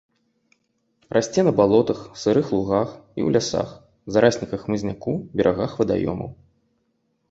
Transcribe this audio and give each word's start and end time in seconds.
Расце 1.17 1.43
на 1.47 1.53
балотах, 1.59 1.99
сырых 2.23 2.47
лугах 2.57 2.89
і 2.97 3.21
ў 3.27 3.37
лясах, 3.37 3.69
зарасніках 4.19 4.59
хмызняку, 4.69 5.13
берагах 5.41 5.71
вадаёмаў. 5.85 6.29